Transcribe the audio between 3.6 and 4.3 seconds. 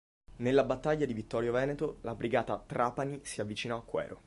a Quero.